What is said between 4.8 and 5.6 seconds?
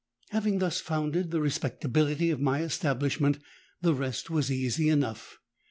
enough.